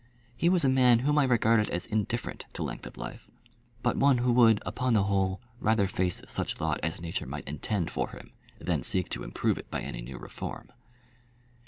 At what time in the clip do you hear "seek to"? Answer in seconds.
8.81-9.21